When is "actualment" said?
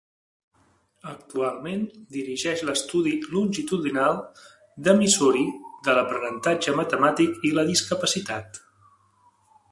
1.09-1.81